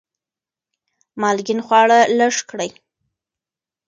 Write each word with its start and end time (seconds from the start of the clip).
مالګین 1.21 1.59
خواړه 1.65 1.99
لږ 2.17 2.35
کړئ. 2.49 2.69